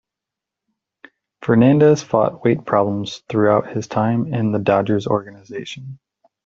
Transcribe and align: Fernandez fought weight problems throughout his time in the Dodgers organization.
Fernandez 1.43 2.01
fought 2.01 2.43
weight 2.43 2.65
problems 2.65 3.19
throughout 3.29 3.71
his 3.71 3.85
time 3.85 4.33
in 4.33 4.51
the 4.51 4.57
Dodgers 4.57 5.05
organization. 5.05 5.99